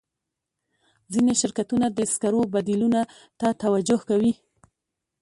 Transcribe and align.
ځینې 1.13 1.33
شرکتونه 1.41 1.85
د 1.91 1.99
سکرو 2.13 2.41
بدیلونو 2.53 3.01
ته 3.39 3.47
توجه 3.61 3.97
کوي. 4.09 4.33